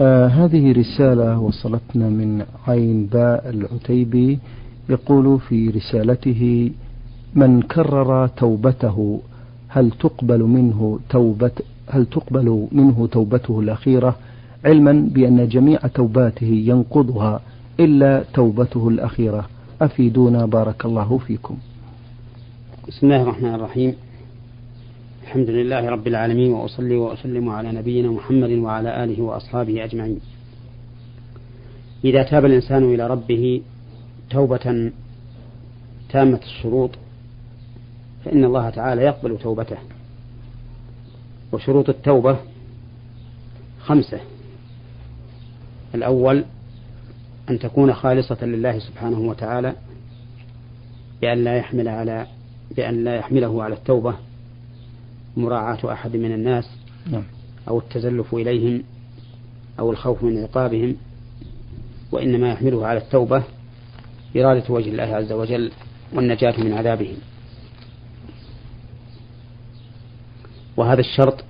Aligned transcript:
آه 0.00 0.26
هذه 0.26 0.72
رسالة 0.72 1.38
وصلتنا 1.38 2.08
من 2.08 2.44
عين 2.68 3.06
باء 3.06 3.50
العتيبي 3.50 4.38
يقول 4.88 5.40
في 5.40 5.68
رسالته 5.70 6.70
من 7.34 7.62
كرر 7.62 8.26
توبته 8.26 9.20
هل 9.68 9.90
تقبل 9.90 10.42
منه 10.42 10.98
توبة 11.10 11.50
هل 11.88 12.06
تقبل 12.06 12.68
منه 12.72 13.06
توبته 13.12 13.60
الأخيرة؟ 13.60 14.16
علما 14.64 15.08
بأن 15.14 15.48
جميع 15.48 15.78
توباته 15.78 16.46
ينقضها 16.46 17.40
إلا 17.80 18.24
توبته 18.34 18.88
الأخيرة. 18.88 19.46
أفيدونا 19.82 20.46
بارك 20.46 20.84
الله 20.84 21.18
فيكم. 21.18 21.56
بسم 22.88 23.06
الله 23.06 23.22
الرحمن 23.22 23.54
الرحيم. 23.54 23.94
الحمد 25.30 25.50
لله 25.50 25.88
رب 25.88 26.06
العالمين 26.06 26.52
وأصلي 26.52 26.96
وأسلم 26.96 27.48
على 27.48 27.72
نبينا 27.72 28.08
محمد 28.08 28.50
وعلى 28.50 29.04
آله 29.04 29.22
وأصحابه 29.22 29.84
أجمعين. 29.84 30.20
إذا 32.04 32.22
تاب 32.22 32.44
الإنسان 32.44 32.94
إلى 32.94 33.06
ربه 33.06 33.62
توبة 34.30 34.90
تامة 36.08 36.40
الشروط 36.42 36.90
فإن 38.24 38.44
الله 38.44 38.70
تعالى 38.70 39.02
يقبل 39.02 39.38
توبته. 39.38 39.76
وشروط 41.52 41.88
التوبة 41.88 42.36
خمسة. 43.80 44.20
الأول 45.94 46.44
أن 47.50 47.58
تكون 47.58 47.94
خالصة 47.94 48.44
لله 48.44 48.78
سبحانه 48.78 49.20
وتعالى 49.20 49.74
بأن 51.22 51.44
لا 51.44 51.56
يحمل 51.56 51.88
على 51.88 52.26
بأن 52.76 53.04
لا 53.04 53.16
يحمله 53.16 53.62
على 53.62 53.74
التوبة. 53.74 54.29
مراعاة 55.36 55.92
أحد 55.92 56.16
من 56.16 56.32
الناس 56.32 56.70
نعم. 57.10 57.24
أو 57.68 57.78
التزلف 57.78 58.34
إليهم 58.34 58.82
أو 59.78 59.90
الخوف 59.90 60.22
من 60.22 60.38
عقابهم 60.42 60.96
وإنما 62.12 62.52
يحمله 62.52 62.86
على 62.86 62.98
التوبة 62.98 63.42
إرادة 64.36 64.74
وجه 64.74 64.88
الله 64.88 65.02
عز 65.02 65.32
وجل 65.32 65.72
والنجاة 66.12 66.60
من 66.60 66.72
عذابهم 66.72 67.16
وهذا 70.76 71.00
الشرط 71.00 71.44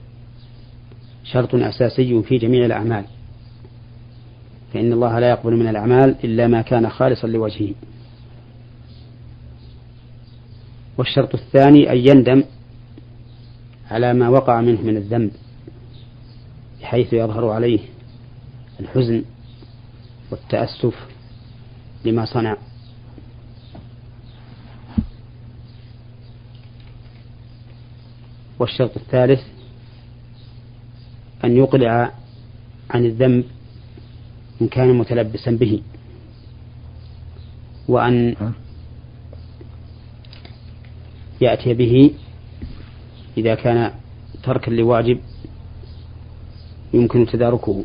شرط 1.25 1.55
أساسي 1.55 2.23
في 2.23 2.39
جميع 2.39 2.67
الأعمال 2.67 3.05
فإن 4.75 4.93
الله 4.93 5.19
لا 5.19 5.31
يقبل 5.31 5.57
من 5.57 5.69
الأعمال 5.69 6.17
إلا 6.25 6.47
ما 6.47 6.63
كان 6.63 6.91
خالصا 6.91 7.27
لوجهه 7.27 7.75
والشرط 10.99 11.35
الثاني 11.35 11.93
أن 11.93 11.97
يندم 11.97 12.45
على 13.91 14.15
ما 14.15 14.29
وقع 14.29 14.61
منه 14.61 14.83
من 14.83 14.97
الذنب 14.97 15.31
بحيث 16.81 17.13
يظهر 17.13 17.49
عليه 17.49 17.81
الحزن 18.81 19.25
والتأسف 20.31 20.95
لما 22.05 22.25
صنع. 22.25 22.57
والشرط 28.59 28.97
الثالث 28.97 29.41
أن 31.45 31.57
يقلع 31.57 32.13
عن 32.91 33.05
الذنب 33.05 33.45
إن 34.63 34.69
كان 34.69 34.99
متلبسا 34.99 35.51
به 35.51 35.83
وأن 37.89 38.37
يأتي 41.41 41.75
به 41.75 42.15
إذا 43.39 43.55
كان 43.55 43.93
تركا 44.43 44.71
لواجب 44.71 45.19
يمكن 46.95 47.27
تداركه. 47.27 47.85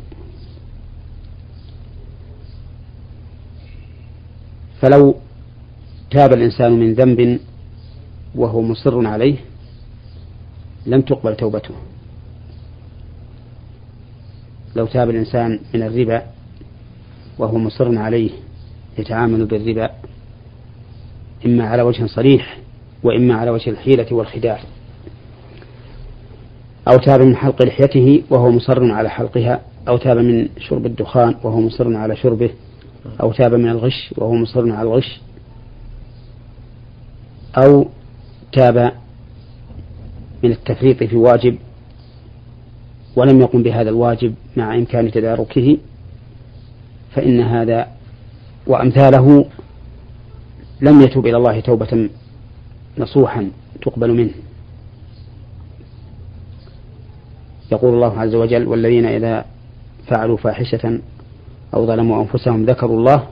فلو 4.80 5.14
تاب 6.10 6.32
الإنسان 6.32 6.72
من 6.72 6.94
ذنب 6.94 7.40
وهو 8.34 8.62
مصر 8.62 9.06
عليه 9.06 9.36
لم 10.86 11.00
تقبل 11.00 11.36
توبته. 11.36 11.74
لو 14.76 14.86
تاب 14.86 15.10
الإنسان 15.10 15.60
من 15.74 15.82
الربا 15.82 16.22
وهو 17.38 17.58
مصر 17.58 17.98
عليه 17.98 18.30
يتعامل 18.98 19.44
بالربا 19.44 19.90
إما 21.46 21.68
على 21.68 21.82
وجه 21.82 22.06
صريح 22.06 22.58
وإما 23.02 23.34
على 23.34 23.50
وجه 23.50 23.70
الحيلة 23.70 24.06
والخداع. 24.10 24.60
أو 26.88 26.96
تاب 26.96 27.20
من 27.20 27.36
حلق 27.36 27.62
لحيته 27.62 28.22
وهو 28.30 28.50
مصر 28.50 28.92
على 28.92 29.10
حلقها 29.10 29.60
أو 29.88 29.96
تاب 29.96 30.18
من 30.18 30.48
شرب 30.58 30.86
الدخان 30.86 31.34
وهو 31.42 31.60
مصر 31.60 31.96
على 31.96 32.16
شربه 32.16 32.50
أو 33.20 33.32
تاب 33.32 33.54
من 33.54 33.68
الغش 33.68 34.14
وهو 34.18 34.34
مصر 34.34 34.72
على 34.72 34.88
الغش. 34.88 35.20
أو 37.56 37.88
تاب 38.52 38.92
من 40.42 40.50
التفريط 40.50 41.02
في 41.04 41.16
واجب 41.16 41.58
ولم 43.16 43.40
يقم 43.40 43.62
بهذا 43.62 43.90
الواجب 43.90 44.34
مع 44.56 44.74
إمكان 44.74 45.10
تداركه 45.10 45.78
فإن 47.12 47.40
هذا 47.40 47.86
وأمثاله 48.66 49.46
لم 50.80 51.00
يتوب 51.00 51.26
إلى 51.26 51.36
الله 51.36 51.60
توبة 51.60 52.08
نصوحا 52.98 53.50
تقبل 53.82 54.12
منه. 54.12 54.34
يقول 57.72 57.94
الله 57.94 58.20
عز 58.20 58.34
وجل 58.34 58.66
والذين 58.66 59.04
إذا 59.04 59.44
فعلوا 60.06 60.36
فاحشة 60.36 61.00
أو 61.74 61.86
ظلموا 61.86 62.22
أنفسهم 62.22 62.64
ذكروا 62.64 62.98
الله 62.98 63.28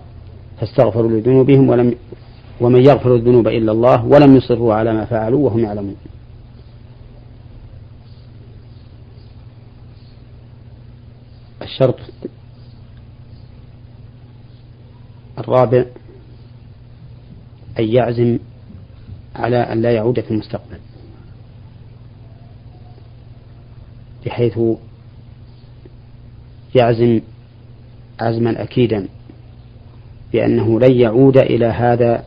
فاستغفروا 0.61 1.11
لذنوبهم 1.11 1.69
ولم 1.69 1.95
ومن 2.61 2.85
يغفر 2.85 3.15
الذنوب 3.15 3.49
إلا 3.49 3.73
الله 3.73 4.05
ولم 4.05 4.37
يصروا 4.37 4.75
على 4.75 4.93
ما 4.93 5.05
فعلوا 5.05 5.45
وهم 5.45 5.59
يعلمون. 5.59 5.97
الشرط 11.63 11.97
الرابع 15.39 15.85
أن 17.79 17.85
يعزم 17.85 18.39
على 19.37 19.57
أن 19.57 19.83
لا 19.83 19.91
يعود 19.91 20.21
في 20.21 20.31
المستقبل. 20.31 20.79
بحيث 24.27 24.59
يعزم 26.75 27.21
عزما 28.21 28.63
أكيدا 28.63 29.09
بأنه 30.33 30.81
لن 30.81 30.93
يعود 30.93 31.37
إلى 31.37 31.67
هذا 31.67 32.25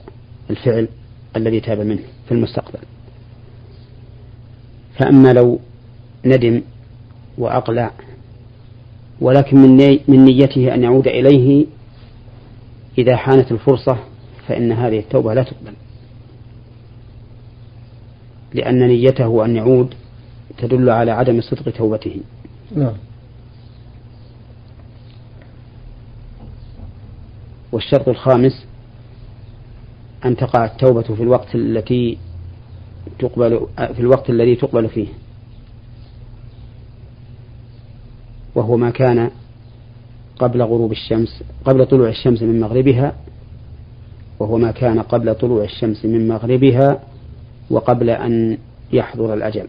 الفعل 0.49 0.87
الذي 1.35 1.59
تاب 1.59 1.79
منه 1.79 2.03
في 2.25 2.31
المستقبل. 2.31 2.79
فأما 4.99 5.33
لو 5.33 5.59
ندم 6.25 6.61
وأقلع 7.37 7.91
ولكن 9.21 9.57
من, 9.57 9.99
من 10.07 10.25
نيته 10.25 10.73
أن 10.73 10.83
يعود 10.83 11.07
إليه 11.07 11.65
إذا 12.97 13.15
حانت 13.15 13.51
الفرصة 13.51 13.97
فإن 14.47 14.71
هذه 14.71 14.99
التوبة 14.99 15.33
لا 15.33 15.43
تقبل. 15.43 15.73
لأن 18.53 18.87
نيته 18.87 19.45
أن 19.45 19.55
يعود 19.55 19.93
تدل 20.57 20.89
على 20.89 21.11
عدم 21.11 21.41
صدق 21.41 21.71
توبته. 21.71 22.21
نعم. 22.75 22.93
والشرط 27.71 28.09
الخامس 28.09 28.65
أن 30.25 30.35
تقع 30.35 30.65
التوبة 30.65 31.01
في 31.01 31.23
الوقت 31.23 31.55
التي 31.55 32.17
تقبل 33.19 33.67
في 33.77 33.99
الوقت 33.99 34.29
الذي 34.29 34.55
تقبل 34.55 34.89
فيه. 34.89 35.07
وهو 38.55 38.77
ما 38.77 38.89
كان 38.89 39.31
قبل 40.39 40.61
غروب 40.61 40.91
الشمس 40.91 41.43
قبل 41.65 41.85
طلوع 41.85 42.09
الشمس 42.09 42.41
من 42.41 42.59
مغربها 42.59 43.15
وهو 44.39 44.57
ما 44.57 44.71
كان 44.71 44.99
قبل 44.99 45.35
طلوع 45.35 45.63
الشمس 45.63 46.05
من 46.05 46.27
مغربها 46.27 46.99
وقبل 47.69 48.09
أن 48.09 48.57
يحضر 48.93 49.33
الأجل. 49.33 49.67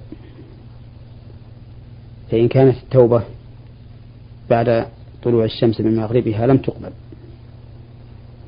فإن 2.30 2.48
كانت 2.48 2.76
التوبة 2.76 3.22
بعد 4.50 4.86
طلوع 5.22 5.44
الشمس 5.44 5.80
من 5.80 5.96
مغربها 5.96 6.46
لم 6.46 6.56
تقبل. 6.56 6.90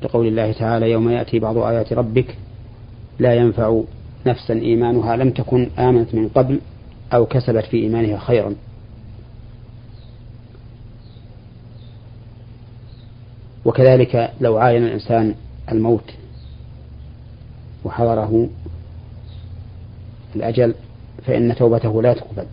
لقول 0.03 0.27
الله 0.27 0.51
تعالى 0.51 0.91
يوم 0.91 1.09
يأتي 1.09 1.39
بعض 1.39 1.57
آيات 1.57 1.93
ربك 1.93 2.37
لا 3.19 3.35
ينفع 3.35 3.81
نفسا 4.25 4.53
إيمانها 4.53 5.15
لم 5.15 5.29
تكن 5.29 5.69
آمنت 5.79 6.15
من 6.15 6.29
قبل 6.29 6.59
أو 7.13 7.25
كسبت 7.25 7.65
في 7.65 7.77
إيمانها 7.77 8.17
خيرا. 8.17 8.55
وكذلك 13.65 14.33
لو 14.41 14.57
عاين 14.57 14.83
الإنسان 14.83 15.35
الموت 15.71 16.11
وحضره 17.85 18.49
الأجل 20.35 20.75
فإن 21.25 21.55
توبته 21.55 22.01
لا 22.01 22.13
تقبل. 22.13 22.45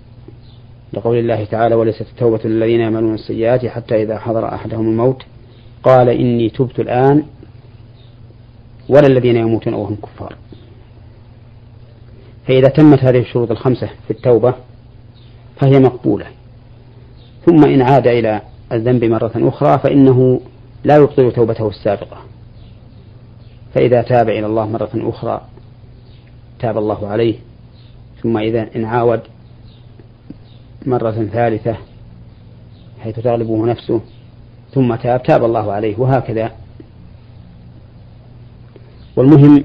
لقول 0.93 1.19
الله 1.19 1.45
تعالى 1.45 1.75
وليست 1.75 2.07
التوبة 2.13 2.41
للذين 2.45 2.81
يعملون 2.81 3.15
السيئات 3.15 3.67
حتى 3.67 4.03
إذا 4.03 4.19
حضر 4.19 4.55
أحدهم 4.55 4.89
الموت. 4.89 5.23
قال 5.83 6.09
إني 6.09 6.51
تبت 6.51 6.81
الآن 6.81 7.25
ولا 8.89 9.07
الذين 9.07 9.37
يموتون 9.37 9.75
وهم 9.75 9.97
كفار. 9.97 10.35
فإذا 12.47 12.69
تمت 12.69 13.05
هذه 13.05 13.19
الشروط 13.19 13.51
الخمسة 13.51 13.87
في 13.87 14.11
التوبة 14.11 14.55
فهي 15.61 15.81
مقبولة. 15.81 16.27
ثم 17.47 17.65
إن 17.65 17.83
عاد 17.83 18.07
إلى 18.07 18.41
الذنب 18.73 19.05
مرة 19.05 19.33
أخرى 19.37 19.79
فإنه 19.79 20.41
لا 20.85 20.97
يبطل 20.97 21.33
توبته 21.33 21.69
السابقة. 21.69 22.17
فإذا 23.75 24.03
تاب 24.03 24.29
إلى 24.29 24.47
الله 24.47 24.67
مرة 24.67 24.91
أخرى 24.95 25.41
تاب 26.59 26.79
الله 26.79 27.09
عليه. 27.09 27.35
ثم 28.23 28.39
إذا 28.39 28.69
إن 28.77 28.85
عاود 28.85 29.21
مرة 30.89 31.11
ثالثة 31.11 31.77
حيث 33.01 33.21
تغلبه 33.21 33.67
نفسه 33.67 34.01
ثم 34.75 34.95
تاب 34.95 35.23
تاب 35.23 35.45
الله 35.45 35.73
عليه 35.73 35.99
وهكذا. 35.99 36.53
والمهم 39.17 39.65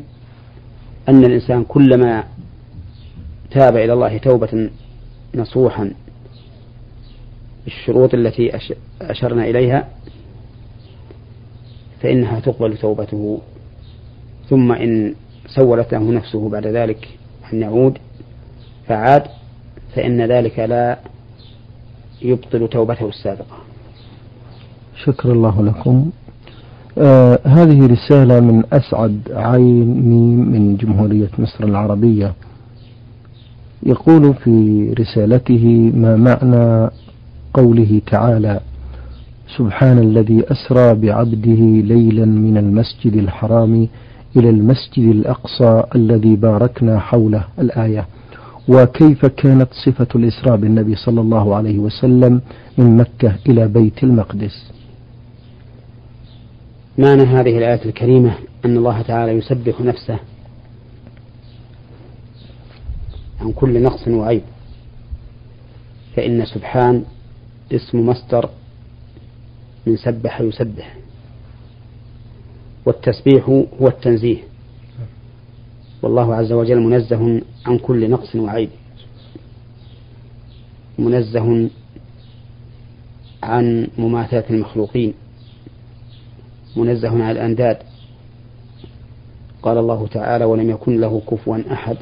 أن 1.10 1.26
الإنسان 1.26 1.64
كلما 1.64 2.24
تاب 3.52 3.78
إلى 3.78 3.94
الله 3.94 4.18
توبة 4.18 4.70
نصوحا 5.36 5.94
بالشروط 7.66 8.14
التي 8.14 8.60
أشرنا 9.02 9.46
إليها 9.46 9.88
فإنها 12.02 12.40
تقبل 12.40 12.78
توبته. 12.78 13.42
ثم 14.50 14.72
إن 14.72 15.16
سولت 15.48 15.94
له 15.94 16.12
نفسه 16.12 16.50
بعد 16.50 16.68
ذلك 16.68 17.08
أن 17.54 17.62
يعود 17.62 17.98
فعاد 18.88 19.24
فإن 19.96 20.22
ذلك 20.22 20.60
لا 20.60 21.00
يبطل 22.24 22.68
توبته 22.68 23.10
السابقة. 23.10 23.58
شكر 25.06 25.32
الله 25.32 25.64
لكم. 25.64 26.10
آه 26.98 27.40
هذه 27.44 27.88
رسالة 27.88 28.40
من 28.40 28.64
أسعد 28.74 29.20
عين 29.32 30.10
ميم 30.10 30.52
من 30.52 30.78
جمهورية 30.78 31.30
مصر 31.40 31.64
العربية. 31.64 32.34
يقول 33.84 34.34
في 34.34 34.88
رسالته 35.00 35.92
ما 35.96 36.16
معنى 36.16 36.90
قوله 37.54 38.02
تعالى 38.12 38.60
سبحان 39.58 40.00
الذي 40.00 40.44
أسرى 40.52 40.94
بعبده 40.96 41.62
ليلا 41.94 42.26
من 42.26 42.58
المسجد 42.58 43.14
الحرام 43.14 43.88
إلى 44.38 44.50
المسجد 44.50 45.04
الأقصى 45.04 45.84
الذي 45.96 46.36
باركنا 46.36 47.00
حوله. 47.00 47.44
الآية 47.60 48.06
وكيف 48.68 49.26
كانت 49.26 49.70
صفة 49.86 50.08
الإسراء 50.16 50.56
بالنبي 50.58 50.96
صلى 50.96 51.22
الله 51.22 51.56
عليه 51.56 51.80
وسلم 51.80 52.42
من 52.78 52.98
مكة 52.98 53.36
إلى 53.50 53.68
بيت 53.68 54.04
المقدس؟ 54.04 54.72
معنى 56.98 57.24
هذه 57.24 57.58
الآية 57.58 57.86
الكريمة 57.86 58.36
أن 58.66 58.78
الله 58.78 59.02
تعالى 59.02 59.32
يسبح 59.32 59.82
نفسه 59.82 60.20
عن 63.42 63.52
كل 63.52 63.82
نقص 63.84 64.08
وعيب؟ 64.08 64.42
فإن 66.16 66.46
سبحان 66.46 67.04
اسم 67.72 68.06
مصدر 68.10 68.50
من 69.88 69.98
سبح 69.98 70.42
يسبح 70.42 70.98
والتسبيح 72.86 73.50
هو 73.50 73.88
التنزيه. 73.88 74.38
والله 76.04 76.36
عز 76.36 76.52
وجل 76.52 76.80
منزه 76.80 77.42
عن 77.66 77.78
كل 77.78 78.10
نقص 78.10 78.36
وعيب. 78.36 78.70
منزه 81.00 81.70
عن 83.44 83.88
مماثلة 83.98 84.44
المخلوقين. 84.50 85.14
منزه 86.76 87.10
عن 87.10 87.32
الأنداد. 87.32 87.78
قال 89.62 89.78
الله 89.78 90.08
تعالى 90.08 90.46
ولم 90.46 90.70
يكن 90.70 91.02
له 91.02 91.22
كفوا 91.32 91.74
أحد. 91.74 91.98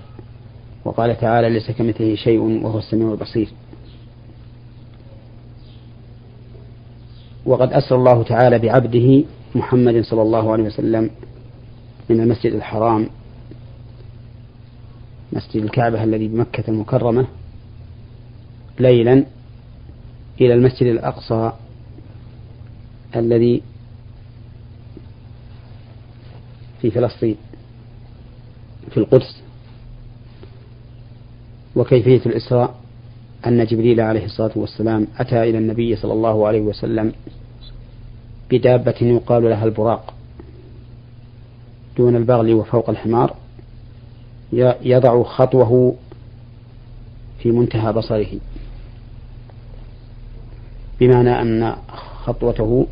وقال 0.85 1.17
تعالى 1.17 1.49
ليس 1.49 1.71
كمثله 1.71 2.15
شيء 2.15 2.39
وهو 2.39 2.79
السميع 2.79 3.11
البصير. 3.11 3.49
وقد 7.45 7.73
أسر 7.73 7.95
الله 7.95 8.23
تعالى 8.23 8.59
بعبده 8.59 9.23
محمد 9.55 10.01
صلى 10.01 10.21
الله 10.21 10.51
عليه 10.51 10.63
وسلم 10.63 11.09
من 12.09 12.19
المسجد 12.19 12.53
الحرام. 12.53 13.09
مسجد 15.33 15.63
الكعبة 15.63 16.03
الذي 16.03 16.27
بمكة 16.27 16.63
المكرمة 16.67 17.27
ليلا 18.79 19.25
إلى 20.41 20.53
المسجد 20.53 20.87
الأقصى 20.87 21.51
الذي 23.15 23.61
في 26.81 26.91
فلسطين 26.91 27.35
في 28.91 28.97
القدس. 28.97 29.41
وكيفية 31.75 32.21
الإسراء؟ 32.25 32.75
أن 33.47 33.65
جبريل 33.65 34.01
عليه 34.01 34.25
الصلاة 34.25 34.51
والسلام 34.55 35.07
أتى 35.17 35.43
إلى 35.43 35.57
النبي 35.57 35.95
صلى 35.95 36.13
الله 36.13 36.47
عليه 36.47 36.61
وسلم 36.61 37.13
بدابة 38.51 38.95
يقال 39.01 39.43
لها 39.43 39.65
البراق 39.65 40.13
دون 41.97 42.15
البغل 42.15 42.53
وفوق 42.53 42.89
الحمار. 42.89 43.35
يضع 44.53 45.23
خطوه 45.23 45.95
في 47.39 47.51
منتهى 47.51 47.93
بصره. 47.93 48.39
بمعنى 50.99 51.41
أن 51.41 51.75
خطوته 52.23 52.87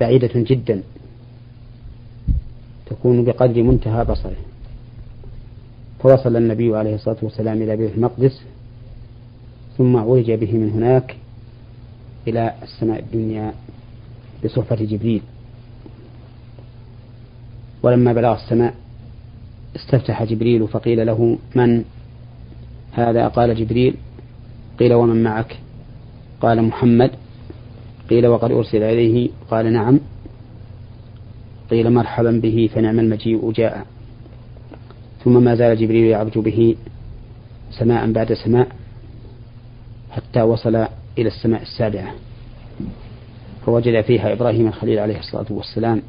بعيدة 0.00 0.30
جدا. 0.34 0.82
تكون 2.86 3.24
بقدر 3.24 3.62
منتهى 3.62 4.04
بصره. 4.04 4.36
فوصل 6.02 6.36
النبي 6.36 6.76
عليه 6.76 6.94
الصلاة 6.94 7.16
والسلام 7.22 7.62
إلى 7.62 7.76
بيت 7.76 7.94
المقدس 7.94 8.42
ثم 9.78 9.96
عرج 9.96 10.30
به 10.32 10.52
من 10.52 10.70
هناك 10.70 11.16
إلى 12.28 12.54
السماء 12.62 12.98
الدنيا 12.98 13.54
بصحبة 14.44 14.76
جبريل. 14.76 15.22
ولما 17.82 18.12
بلغ 18.12 18.34
السماء 18.34 18.74
استفتح 19.76 20.24
جبريل 20.24 20.68
فقيل 20.68 21.06
له 21.06 21.38
من؟ 21.54 21.84
هذا 22.92 23.28
قال 23.28 23.54
جبريل 23.54 23.94
قيل 24.78 24.94
ومن 24.94 25.22
معك؟ 25.22 25.58
قال 26.40 26.62
محمد. 26.62 27.10
قيل 28.10 28.26
وقد 28.26 28.50
أرسل 28.50 28.82
إليه؟ 28.82 29.30
قال 29.50 29.72
نعم. 29.72 30.00
قيل 31.70 31.90
مرحبا 31.92 32.40
به 32.42 32.70
فنعم 32.74 33.00
المجيء 33.00 33.52
جاء. 33.52 33.86
ثم 35.24 35.44
ما 35.44 35.54
زال 35.54 35.76
جبريل 35.76 36.06
يعرج 36.06 36.38
به 36.38 36.76
سماء 37.78 38.12
بعد 38.12 38.32
سماء 38.32 38.68
حتى 40.10 40.42
وصل 40.42 40.76
إلى 41.18 41.28
السماء 41.28 41.62
السابعة 41.62 42.14
فوجد 43.66 44.00
فيها 44.00 44.32
إبراهيم 44.32 44.66
الخليل 44.66 44.98
عليه 44.98 45.18
الصلاة 45.18 45.46
والسلام 45.50 46.02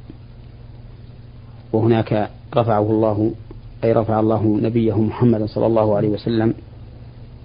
وهناك 1.73 2.29
رفعه 2.55 2.79
الله 2.79 3.31
أي 3.83 3.91
رفع 3.91 4.19
الله 4.19 4.59
نبيه 4.61 5.01
محمد 5.01 5.45
صلى 5.45 5.65
الله 5.65 5.95
عليه 5.95 6.07
وسلم 6.09 6.53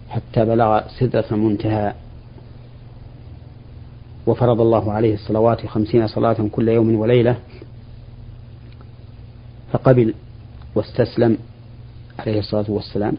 حتى 0.08 0.44
بلغ 0.44 0.80
سدرة 0.98 1.24
المنتهى. 1.32 1.94
وفرض 4.26 4.60
الله 4.60 4.92
عليه 4.92 5.14
الصلوات 5.14 5.66
خمسين 5.66 6.06
صلاة 6.06 6.36
كل 6.52 6.68
يوم 6.68 6.94
وليلة. 6.94 7.36
فقبل 9.72 10.14
واستسلم 10.74 11.38
عليه 12.18 12.38
الصلاة 12.38 12.64
والسلام 12.68 13.14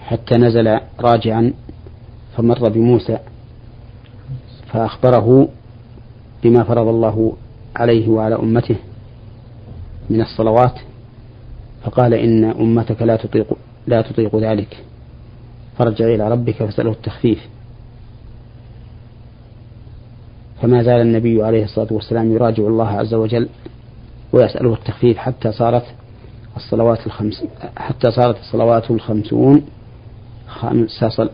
حتى 0.00 0.34
نزل 0.36 0.80
راجعا 1.00 1.52
فمر 2.36 2.68
بموسى 2.68 3.18
فأخبره 4.66 5.48
بما 6.42 6.64
فرض 6.64 6.88
الله 6.88 7.32
عليه 7.76 8.08
وعلى 8.08 8.34
أمته. 8.34 8.76
من 10.10 10.20
الصلوات 10.20 10.74
فقال 11.84 12.14
إن 12.14 12.44
أمتك 12.44 13.02
لا 13.02 13.16
تطيق 13.16 13.46
لا 13.86 14.02
تطيق 14.02 14.36
ذلك. 14.36 14.84
فارجع 15.78 16.04
إلى 16.04 16.28
ربك 16.28 16.54
فاسأله 16.54 16.90
التخفيف. 16.90 17.48
فما 20.62 20.82
زال 20.82 21.00
النبي 21.00 21.42
عليه 21.42 21.64
الصلاة 21.64 21.88
والسلام 21.90 22.32
يراجع 22.32 22.62
الله 22.62 22.88
عز 22.88 23.14
وجل 23.14 23.48
ويسأله 24.32 24.74
التخفيف 24.74 25.18
حتى 25.18 25.52
صارت 25.52 25.84
الصلوات 26.56 27.06
الخمس 27.06 27.44
حتى 27.76 28.10
صارت 28.10 28.38
الصلوات 28.38 28.90
الخمسون 28.90 29.62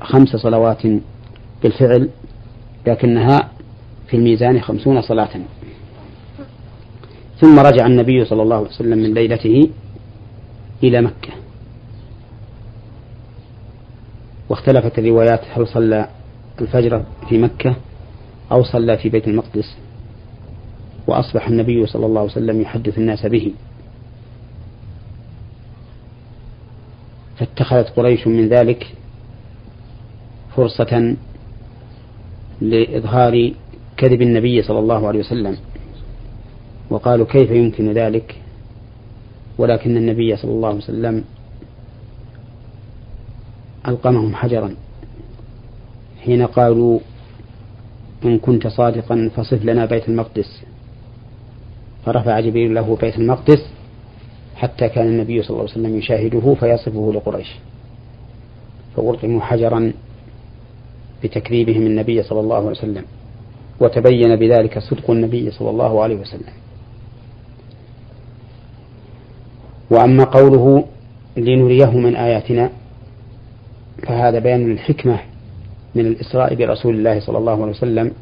خمس 0.01 0.37
صلوات 0.37 0.87
بالفعل 1.63 2.09
لكنها 2.87 3.49
في 4.09 4.17
الميزان 4.17 4.61
خمسون 4.61 5.03
صلاة. 5.03 5.29
ثم 7.41 7.59
رجع 7.59 7.87
النبي 7.87 8.25
صلى 8.25 8.43
الله 8.43 8.57
عليه 8.57 8.69
وسلم 8.69 8.99
من 8.99 9.15
ليلته 9.15 9.71
إلى 10.83 11.03
مكة. 11.03 11.33
واختلفت 14.49 14.99
الروايات 14.99 15.41
هل 15.53 15.69
صلى 15.69 16.09
الفجر 16.61 17.05
في 17.29 17.39
مكة 17.39 17.77
أو 18.53 18.63
صلى 18.63 18.99
في 18.99 19.09
بيت 19.09 19.29
المقدس 19.29 19.77
وأصبح 21.07 21.49
النبي 21.49 21.87
صلى 21.87 22.07
الله 22.07 22.21
عليه 22.21 22.31
وسلم 22.31 22.61
يحدث 22.61 22.99
الناس 22.99 23.27
به. 23.27 23.53
فاتخذت 27.39 27.89
قريش 27.97 28.27
من 28.27 28.49
ذلك 28.49 28.87
فرصة 30.57 31.17
لإظهار 32.61 33.53
كذب 33.97 34.23
النبي 34.23 34.63
صلى 34.63 34.79
الله 34.79 35.09
عليه 35.09 35.21
وسلم. 35.21 35.57
وقالوا 36.97 37.27
كيف 37.27 37.51
يمكن 37.51 37.93
ذلك؟ 37.93 38.37
ولكن 39.59 39.97
النبي 39.97 40.37
صلى 40.37 40.51
الله 40.51 40.69
عليه 40.69 40.79
وسلم 40.79 41.25
ألقمهم 43.89 44.35
حجرا 44.35 44.75
حين 46.25 46.47
قالوا 46.47 46.99
إن 48.25 48.39
كنت 48.39 48.67
صادقا 48.67 49.31
فصف 49.37 49.65
لنا 49.65 49.87
بيت 49.87 50.09
المقدس. 50.09 50.63
فرفع 52.07 52.41
جبريل 52.41 52.75
له 52.75 52.97
بيت 52.97 53.19
المقدس 53.19 53.63
حتى 54.57 54.89
كان 54.89 55.07
النبي 55.07 55.43
صلى 55.43 55.51
الله 55.51 55.61
عليه 55.63 55.73
وسلم 55.73 55.99
يشاهده 55.99 56.55
فيصفه 56.55 57.13
لقريش. 57.15 57.51
فألقموا 58.97 59.41
حجرا 59.41 59.93
بتكذيبهم 61.25 61.87
النبي 61.87 62.23
صلى 62.23 62.41
الله 62.41 62.57
عليه 62.57 62.71
وسلم 62.71 63.05
وتبين 63.81 64.37
بذلك 64.37 64.79
صدق 64.79 65.11
النبي 65.11 65.51
صلى 65.51 65.71
الله 65.71 66.03
عليه 66.03 66.17
وسلم. 66.17 66.66
وأما 69.91 70.25
قوله 70.25 70.85
لنريه 71.37 71.91
من 71.91 72.17
آياتنا 72.17 72.71
فهذا 74.03 74.39
بيان 74.39 74.73
الحكمة 74.73 75.21
من 75.95 76.07
الإسراء 76.07 76.55
برسول 76.55 76.95
الله 76.95 77.21
صلى 77.21 77.39
الله 77.39 77.53
عليه 77.53 77.73
وسلم 77.73 78.13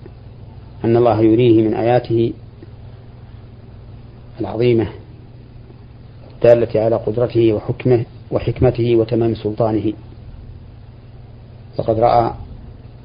أن 0.85 0.97
الله 0.97 1.21
يريه 1.21 1.69
من 1.69 1.75
آياته 1.75 2.33
العظيمة 4.41 4.89
الدالة 6.35 6.81
على 6.81 6.97
قدرته 6.97 7.53
وحكمه 7.53 8.05
وحكمته 8.31 8.97
وتمام 8.97 9.35
سلطانه. 9.35 9.93
فقد 11.77 11.99
رأى 11.99 12.35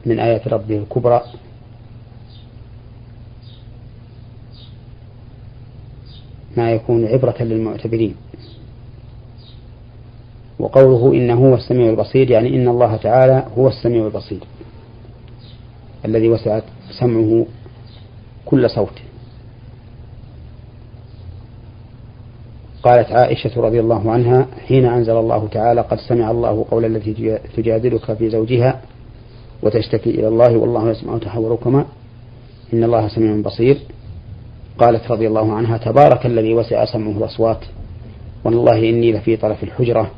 من 0.06 0.20
آيات 0.20 0.48
ربه 0.48 0.78
الكبرى. 0.78 1.22
ما 6.58 6.72
يكون 6.72 7.06
عبرة 7.06 7.44
للمعتبرين. 7.44 8.16
وقوله 10.60 11.14
إنه 11.14 11.50
هو 11.50 11.56
السميع 11.56 11.90
البصير 11.90 12.32
يعني 12.32 12.56
إن 12.56 12.68
الله 12.68 12.96
تعالى 12.96 13.46
هو 13.58 13.68
السميع 13.68 14.06
البصير 14.06 14.40
الذي 16.06 16.30
وسعت 16.30 16.64
سمعه 17.00 17.46
كل 18.46 18.70
صوت. 18.70 19.02
قالت 22.84 23.12
عائشة 23.12 23.62
رضي 23.62 23.80
الله 23.80 24.12
عنها 24.12 24.48
حين 24.68 24.86
أنزل 24.86 25.18
الله 25.18 25.48
تعالى 25.52 25.82
قد 25.82 25.98
سمع 25.98 26.32
الله 26.32 26.66
قول 26.72 26.86
التي 26.86 27.40
تجادلك 27.58 28.14
في 28.14 28.30
زوجها 28.30 28.82
وتشتكي 29.64 30.10
إلى 30.10 30.28
الله 30.28 30.58
والله 30.58 30.90
يسمع 30.90 31.18
تحوركما 31.18 31.86
إن 32.74 32.84
الله 32.84 33.08
سميع 33.08 33.42
بصير. 33.42 33.78
قالت 34.78 35.12
رضي 35.12 35.28
الله 35.28 35.54
عنها 35.54 35.78
تبارك 35.78 36.26
الذي 36.26 36.54
وسع 36.54 36.86
سمعه 36.86 37.18
الأصوات 37.18 37.60
والله 38.44 38.90
إني 38.90 39.12
لفي 39.12 39.38
طرف 39.38 39.64
الحجرة. 39.64 40.12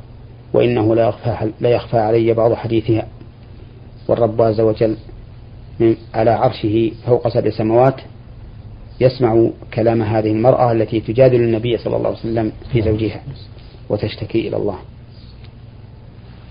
وإنه 0.54 0.96
لا 0.96 1.08
يخفى, 1.08 1.52
لا 1.60 1.70
يخفى 1.70 1.98
علي 1.98 2.34
بعض 2.34 2.54
حديثها 2.54 3.08
والرب 4.08 4.42
عز 4.42 4.62
وجل 4.62 4.98
على 6.14 6.32
عرشه 6.32 6.92
فوق 7.06 7.28
سبع 7.28 7.50
سماوات 7.50 8.02
يسمع 9.02 9.50
كلام 9.74 10.02
هذه 10.02 10.32
المرأة 10.32 10.72
التي 10.72 11.00
تجادل 11.00 11.42
النبي 11.42 11.78
صلى 11.78 11.98
الله 11.98 12.08
عليه 12.08 12.20
وسلم 12.20 12.52
في 12.72 12.82
زوجها 12.82 13.24
وتشتكي 13.90 14.48
إلى 14.48 14.58
الله. 14.58 14.78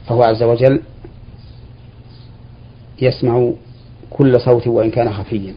فهو 0.07 0.23
عز 0.23 0.43
وجل 0.43 0.81
يسمع 3.03 3.51
كل 4.11 4.41
صوت 4.41 4.67
وإن 4.67 4.91
كان 4.91 5.13
خفيا. 5.13 5.55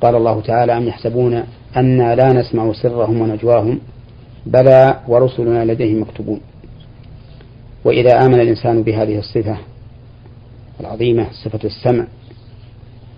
قال 0.00 0.14
الله 0.14 0.40
تعالى 0.40 0.76
أم 0.76 0.88
يحسبون 0.88 1.44
أنا 1.76 2.14
لا 2.14 2.32
نسمع 2.32 2.72
سرهم 2.72 3.20
ونجواهم 3.20 3.80
بلى 4.46 5.00
ورسلنا 5.08 5.64
لديهم 5.72 6.02
مكتوبون. 6.02 6.40
وإذا 7.84 8.26
آمن 8.26 8.40
الإنسان 8.40 8.82
بهذه 8.82 9.18
الصفة 9.18 9.58
العظيمة 10.80 11.26
صفة 11.44 11.60
السمع 11.64 12.06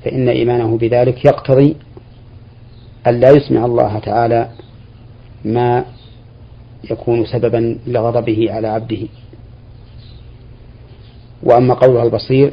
فإن 0.05 0.29
إيمانه 0.29 0.79
بذلك 0.79 1.25
يقتضي 1.25 1.77
أن 3.07 3.21
لا 3.21 3.31
يسمع 3.31 3.65
الله 3.65 3.99
تعالى 3.99 4.49
ما 5.45 5.85
يكون 6.91 7.27
سببا 7.27 7.79
لغضبه 7.87 8.53
على 8.53 8.69
عبده. 8.69 9.07
وأما 11.43 11.75
قولها 11.75 12.03
البصير 12.03 12.53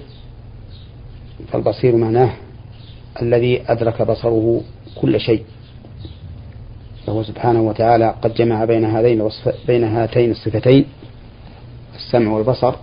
فالبصير 1.52 1.96
معناه 1.96 2.34
الذي 3.22 3.72
أدرك 3.72 4.02
بصره 4.02 4.62
كل 4.96 5.20
شيء. 5.20 5.44
فهو 7.10 7.24
سبحانه 7.24 7.62
وتعالى 7.62 8.16
قد 8.22 8.34
جمع 8.34 8.66
بين 8.66 8.86
هذين 8.86 9.30
بين 9.68 9.84
هاتين 9.84 10.32
الصفتين 10.32 10.86
السمع 11.96 12.32
والبصر 12.32 12.76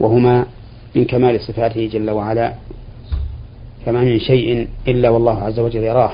وهما 0.00 0.46
من 0.96 1.04
كمال 1.04 1.40
صفاته 1.40 1.86
جل 1.86 2.10
وعلا 2.10 2.54
فما 3.86 4.00
من 4.04 4.18
شيء 4.18 4.68
إلا 4.88 5.08
والله 5.08 5.42
عز 5.42 5.58
وجل 5.58 5.82
يراه 5.82 6.10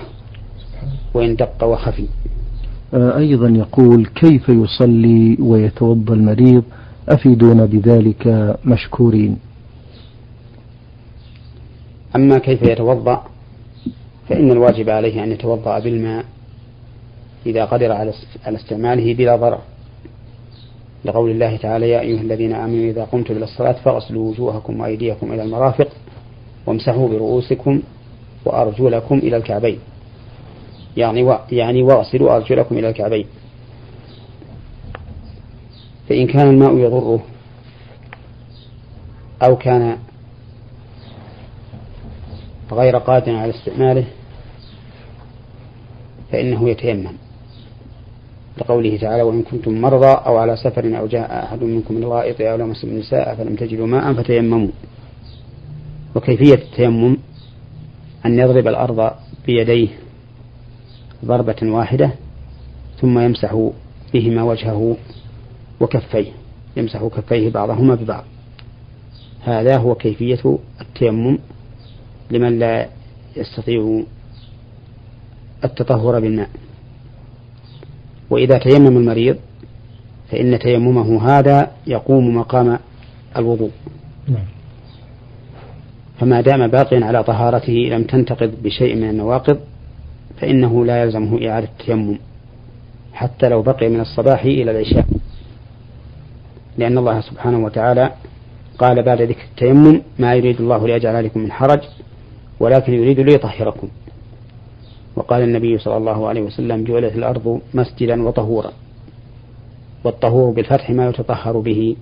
وإن 1.14 1.36
دق 1.36 1.64
وخفي. 1.64 2.06
آه، 2.94 3.18
أيضا 3.18 3.48
يقول 3.48 4.06
كيف 4.06 4.48
يصلي 4.48 5.36
ويتوضأ 5.40 6.14
المريض؟ 6.14 6.64
أفيدونا 7.08 7.64
بذلك 7.64 8.56
مشكورين. 8.64 9.36
أما 12.16 12.38
كيف 12.38 12.62
يتوضأ 12.62 13.24
فإن 14.28 14.50
الواجب 14.50 14.90
عليه 14.90 15.24
أن 15.24 15.32
يتوضأ 15.32 15.78
بالماء 15.78 16.33
إذا 17.46 17.64
قدر 17.64 17.92
على 17.92 18.12
استعماله 18.56 19.14
بلا 19.14 19.36
ضرر. 19.36 19.60
لقول 21.04 21.30
الله 21.30 21.56
تعالى 21.56 21.90
يا 21.90 22.00
أيها 22.00 22.20
الذين 22.20 22.52
آمنوا 22.52 22.90
إذا 22.90 23.04
قمتم 23.04 23.36
إلى 23.36 23.44
الصلاة 23.44 23.72
فاغسلوا 23.72 24.30
وجوهكم 24.30 24.80
وأيديكم 24.80 25.32
إلى 25.32 25.42
المرافق 25.42 25.88
وامسحوا 26.66 27.08
برؤوسكم 27.08 27.82
وأرجلكم 28.44 29.18
إلى 29.18 29.36
الكعبين. 29.36 29.78
يعني 30.96 31.22
و... 31.22 31.38
يعني 31.52 31.82
واغسلوا 31.82 32.36
أرجلكم 32.36 32.78
إلى 32.78 32.88
الكعبين. 32.88 33.26
فإن 36.08 36.26
كان 36.26 36.48
الماء 36.48 36.76
يضره 36.76 37.22
أو 39.42 39.56
كان 39.56 39.98
غير 42.72 42.98
قادر 42.98 43.36
على 43.36 43.50
استعماله 43.50 44.04
فإنه 46.32 46.68
يتيمم. 46.68 47.23
لقوله 48.58 48.96
تعالى 48.96 49.22
وإن 49.22 49.42
كنتم 49.42 49.80
مرضى 49.80 50.06
أو 50.26 50.36
على 50.36 50.56
سفر 50.56 50.98
أو 50.98 51.06
جاء 51.06 51.44
أحد 51.44 51.62
منكم 51.62 51.94
من 51.94 52.02
الغائط 52.02 52.40
أو 52.40 52.56
لمس 52.56 52.84
النساء 52.84 53.34
فلم 53.34 53.56
تجدوا 53.56 53.86
ماء 53.86 54.12
فتيمموا. 54.12 54.68
وكيفية 56.14 56.54
التيمم؟ 56.54 57.16
أن 58.26 58.38
يضرب 58.38 58.68
الأرض 58.68 59.10
بيديه 59.46 59.88
ضربة 61.24 61.56
واحدة 61.62 62.10
ثم 63.00 63.18
يمسح 63.18 63.70
بهما 64.14 64.42
وجهه 64.42 64.96
وكفيه 65.80 66.32
يمسح 66.76 67.04
كفيه 67.04 67.50
بعضهما 67.50 67.94
ببعض. 67.94 68.24
هذا 69.42 69.76
هو 69.76 69.94
كيفية 69.94 70.58
التيمم 70.80 71.38
لمن 72.30 72.58
لا 72.58 72.88
يستطيع 73.36 74.02
التطهر 75.64 76.20
بالماء. 76.20 76.48
وإذا 78.30 78.58
تيمم 78.58 78.96
المريض 78.96 79.36
فإن 80.30 80.58
تيممه 80.58 81.38
هذا 81.38 81.70
يقوم 81.86 82.36
مقام 82.36 82.78
الوضوء. 83.36 83.70
نعم. 84.28 84.44
فما 86.20 86.40
دام 86.40 86.66
باقيا 86.66 87.04
على 87.04 87.24
طهارته 87.24 87.72
لم 87.72 88.04
تنتقض 88.04 88.54
بشيء 88.62 88.96
من 88.96 89.10
النواقض 89.10 89.58
فإنه 90.40 90.84
لا 90.84 91.02
يلزمه 91.02 91.48
إعادة 91.48 91.68
التيمم 91.80 92.18
حتى 93.12 93.48
لو 93.48 93.62
بقي 93.62 93.88
من 93.88 94.00
الصباح 94.00 94.44
إلى 94.44 94.70
العشاء. 94.70 95.06
لأن 96.78 96.98
الله 96.98 97.20
سبحانه 97.20 97.64
وتعالى 97.64 98.10
قال 98.78 99.02
بعد 99.02 99.22
ذكر 99.22 99.42
التيمم 99.50 100.02
ما 100.18 100.34
يريد 100.34 100.60
الله 100.60 100.86
ليجعل 100.86 101.16
عليكم 101.16 101.40
من 101.40 101.52
حرج 101.52 101.80
ولكن 102.60 102.94
يريد 102.94 103.20
ليطهركم. 103.20 103.88
وقال 105.16 105.42
النبي 105.42 105.78
صلى 105.78 105.96
الله 105.96 106.28
عليه 106.28 106.42
وسلم 106.42 106.84
جعلت 106.84 107.14
الأرض 107.14 107.60
مسجدا 107.74 108.22
وطهورا 108.22 108.72
والطهور 110.04 110.50
بالفتح 110.50 110.90
ما 110.90 111.08
يتطهر 111.08 111.58
به. 111.58 111.96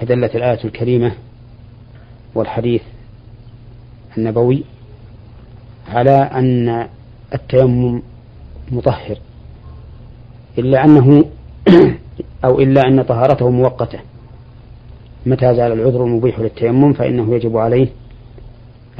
فدلت 0.00 0.36
الآية 0.36 0.64
الكريمة 0.64 1.12
والحديث 2.34 2.82
النبوي 4.18 4.64
على 5.88 6.10
أن 6.10 6.88
التيمم 7.34 8.02
مطهر 8.70 9.18
إلا 10.58 10.84
أنه 10.84 11.24
أو 12.44 12.60
إلا 12.60 12.80
أن 12.88 13.02
طهارته 13.02 13.50
مؤقتة. 13.50 13.98
متى 15.26 15.54
زال 15.54 15.72
العذر 15.72 16.04
المبيح 16.04 16.40
للتيمم؟ 16.40 16.92
فإنه 16.92 17.34
يجب 17.34 17.56
عليه 17.56 17.88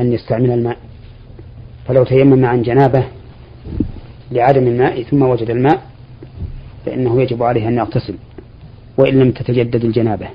أن 0.01 0.13
يستعمل 0.13 0.51
الماء. 0.51 0.88
فلو 1.89 2.05
تيمم 2.05 2.45
عن 2.45 2.63
جنابه 2.63 3.05
لعدم 4.31 4.67
الماء 4.67 5.03
ثم 5.03 5.23
وجد 5.23 5.51
الماء 5.51 5.83
فإنه 6.87 7.23
يجب 7.23 7.43
عليه 7.43 7.69
أن 7.69 7.75
يغتسل 7.75 8.15
وإن 8.99 9.19
لم 9.19 9.31
تتجدد 9.33 9.85
الجنابة. 9.85 10.29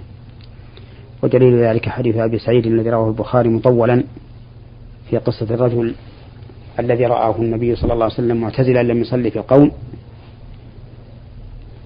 ودليل 1.23 1.63
ذلك 1.63 1.89
حديث 1.89 2.17
أبي 2.17 2.39
سعيد 2.39 2.65
الذي 2.65 2.89
رواه 2.89 3.07
البخاري 3.07 3.49
مطولا 3.49 4.03
في 5.09 5.17
قصة 5.17 5.53
الرجل 5.55 5.95
الذي 6.79 7.05
رآه 7.05 7.35
النبي 7.39 7.75
صلى 7.75 7.93
الله 7.93 8.03
عليه 8.03 8.13
وسلم 8.13 8.37
معتزلا 8.37 8.83
لم 8.83 9.01
يصلي 9.01 9.31
في 9.31 9.39
القوم 9.39 9.71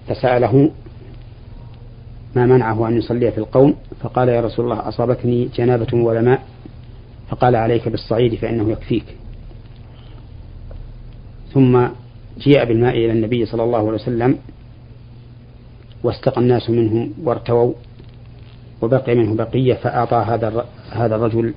فسأله 0.07 0.71
ما 2.35 2.45
منعه 2.45 2.87
أن 2.87 2.97
يصلي 2.97 3.31
في 3.31 3.37
القوم؟ 3.37 3.75
فقال 4.01 4.29
يا 4.29 4.41
رسول 4.41 4.65
الله 4.65 4.87
أصابتني 4.87 5.49
جنابة 5.55 5.97
ولا 5.97 6.21
ماء؟ 6.21 6.43
فقال 7.29 7.55
عليك 7.55 7.89
بالصعيد 7.89 8.35
فإنه 8.35 8.71
يكفيك. 8.71 9.05
ثم 11.57 11.87
جيء 12.37 12.65
بالماء 12.65 12.97
إلى 12.97 13.11
النبي 13.11 13.45
صلى 13.45 13.63
الله 13.63 13.77
عليه 13.77 13.91
وسلم 13.91 14.37
واستقى 16.03 16.41
الناس 16.41 16.69
منه 16.69 17.09
وارتووا 17.23 17.73
وبقي 18.81 19.15
منه 19.15 19.35
بقية 19.35 19.73
فأعطى 19.73 20.15
هذا 20.15 20.65
هذا 20.91 21.15
الرجل 21.15 21.53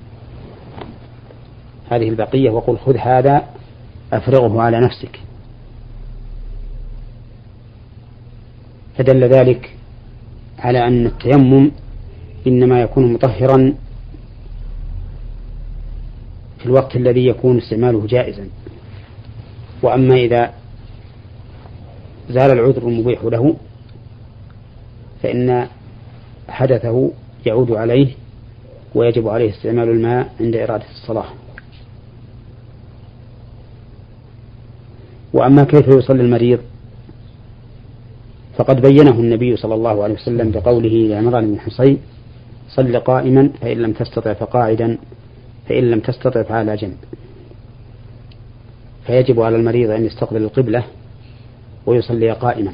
هذه 1.91 2.09
البقية 2.09 2.51
وقل 2.51 2.79
خذ 2.79 2.97
هذا 2.97 3.45
أفرغه 4.13 4.63
على 4.63 4.81
نفسك. 4.81 5.21
فدل 8.99 9.25
ذلك 9.25 9.75
على 10.59 10.87
أن 10.87 11.07
التيمم 11.07 11.71
إنما 12.47 12.83
يكون 12.83 13.13
مطهرا 13.13 13.75
في 16.59 16.67
الوقت 16.67 16.97
الذي 16.97 17.27
يكون 17.27 17.59
استعماله 17.59 18.07
جائزا. 18.07 18.49
وأما 19.83 20.15
إذا 20.15 20.53
زال 22.31 22.51
العذر 22.51 22.89
المبيح 22.89 23.25
له 23.25 23.57
فإن 25.23 25.69
حدثه 26.49 27.11
يعود 27.47 27.71
عليه 27.71 28.15
ويجب 28.95 29.29
عليه 29.29 29.51
استعمال 29.51 29.89
الماء 29.89 30.33
عند 30.41 30.57
إرادة 30.57 30.85
الصلاة. 30.91 31.27
وأما 35.33 35.65
كيف 35.65 35.89
يصلي 35.89 36.23
المريض 36.23 36.59
فقد 38.57 38.81
بينه 38.81 39.11
النبي 39.11 39.57
صلى 39.57 39.75
الله 39.75 40.03
عليه 40.03 40.15
وسلم 40.15 40.51
بقوله 40.51 41.09
لعمران 41.09 41.51
بن 41.51 41.61
حصين 41.61 41.99
صل 42.69 42.97
قائما 43.01 43.51
فإن 43.61 43.77
لم 43.77 43.93
تستطع 43.93 44.33
فقاعدا 44.33 44.99
فإن 45.69 45.91
لم 45.91 46.01
تستطع 46.01 46.43
فعلى 46.43 46.77
جنب. 46.77 46.97
فيجب 49.11 49.41
على 49.41 49.57
المريض 49.57 49.91
أن 49.91 50.05
يستقبل 50.05 50.43
القبلة 50.43 50.85
ويصلي 51.87 52.31
قائما. 52.31 52.73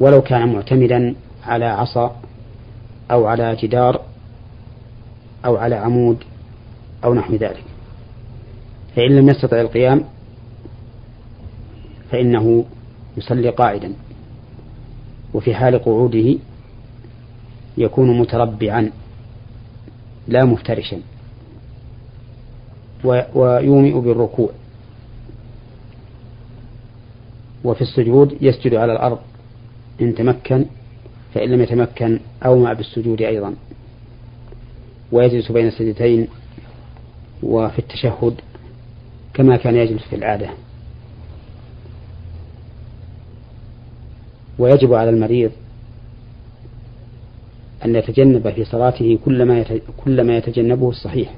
ولو 0.00 0.22
كان 0.22 0.52
معتمدا 0.52 1.14
على 1.46 1.64
عصا 1.64 2.16
أو 3.10 3.26
على 3.26 3.56
جدار 3.56 4.00
أو 5.44 5.56
على 5.56 5.74
عمود 5.74 6.16
أو 7.04 7.14
نحو 7.14 7.34
ذلك. 7.34 7.64
فإن 8.96 9.16
لم 9.16 9.28
يستطع 9.28 9.60
القيام 9.60 10.04
فإنه 12.10 12.64
يصلي 13.16 13.50
قاعدا 13.50 13.92
وفي 15.34 15.54
حال 15.54 15.78
قعوده 15.78 16.34
يكون 17.78 18.18
متربعا 18.18 18.90
لا 20.28 20.44
مفترشا. 20.44 21.00
ويومئ 23.34 24.00
بالركوع. 24.00 24.50
وفي 27.64 27.82
السجود 27.82 28.36
يسجد 28.40 28.74
على 28.74 28.92
الأرض. 28.92 29.18
إن 30.00 30.14
تمكن 30.14 30.64
فإن 31.34 31.48
لم 31.50 31.60
يتمكن 31.60 32.20
أومأ 32.44 32.72
بالسجود 32.72 33.22
أيضا. 33.22 33.54
ويجلس 35.12 35.52
بين 35.52 35.66
السجدتين 35.66 36.28
وفي 37.42 37.78
التشهد 37.78 38.34
كما 39.34 39.56
كان 39.56 39.76
يجلس 39.76 40.02
في 40.02 40.16
العادة. 40.16 40.50
ويجب 44.58 44.94
على 44.94 45.10
المريض 45.10 45.50
أن 47.84 47.96
يتجنب 47.96 48.50
في 48.50 48.64
صلاته 48.64 49.18
كل 49.24 49.42
ما 49.42 49.64
كل 50.04 50.20
ما 50.20 50.36
يتجنبه 50.36 50.88
الصحيح 50.88 51.34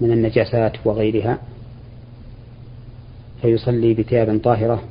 من 0.00 0.12
النجاسات 0.12 0.72
وغيرها. 0.84 1.38
فيصلي 3.42 3.94
بثياب 3.94 4.40
طاهرة 4.44 4.82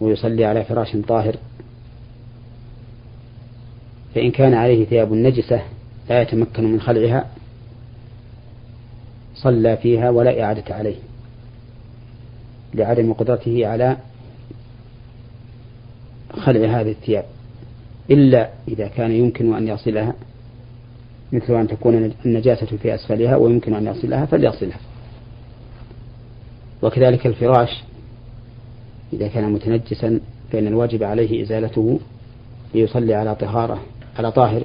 ويصلي 0.00 0.44
على 0.44 0.64
فراش 0.64 0.96
طاهر. 0.96 1.36
فإن 4.14 4.30
كان 4.30 4.54
عليه 4.54 4.84
ثياب 4.84 5.12
نجسة 5.12 5.62
لا 6.08 6.22
يتمكن 6.22 6.72
من 6.72 6.80
خلعها 6.80 7.30
صلى 9.34 9.76
فيها 9.76 10.10
ولا 10.10 10.42
إعادة 10.42 10.74
عليه 10.74 10.96
لعدم 12.74 13.12
قدرته 13.12 13.66
على 13.66 13.96
خلع 16.32 16.80
هذه 16.80 16.90
الثياب. 16.90 17.24
إلا 18.10 18.50
إذا 18.68 18.88
كان 18.88 19.12
يمكن 19.12 19.54
أن 19.54 19.68
يصلها 19.68 20.14
مثل 21.32 21.54
أن 21.54 21.68
تكون 21.68 22.12
النجاسة 22.24 22.66
في 22.66 22.94
أسفلها 22.94 23.36
ويمكن 23.36 23.74
أن 23.74 23.86
يصلها 23.86 24.26
فليصلها. 24.26 24.78
وكذلك 26.84 27.26
الفراش 27.26 27.82
إذا 29.12 29.28
كان 29.28 29.52
متنجسا 29.52 30.20
فإن 30.52 30.66
الواجب 30.66 31.02
عليه 31.02 31.42
إزالته 31.42 32.00
ليصلي 32.74 33.14
على 33.14 33.34
طهارة 33.34 33.80
على 34.18 34.32
طاهر. 34.32 34.64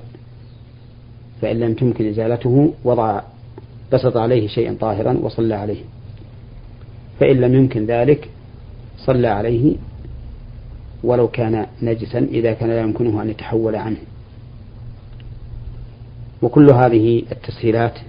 فإن 1.41 1.59
لم 1.59 1.73
تمكن 1.73 2.07
إزالته 2.07 2.73
وضع 2.83 3.21
بسط 3.93 4.17
عليه 4.17 4.47
شيئا 4.47 4.77
طاهرا 4.79 5.17
وصلى 5.21 5.55
عليه. 5.55 5.81
فإن 7.19 7.35
لم 7.41 7.55
يمكن 7.55 7.85
ذلك 7.85 8.29
صلى 8.97 9.27
عليه 9.27 9.75
ولو 11.03 11.27
كان 11.27 11.65
نجسا 11.81 12.19
إذا 12.19 12.53
كان 12.53 12.69
لا 12.69 12.81
يمكنه 12.81 13.21
أن 13.21 13.29
يتحول 13.29 13.75
عنه. 13.75 13.97
وكل 16.41 16.73
هذه 16.73 17.23
التسهيلات 17.31 17.99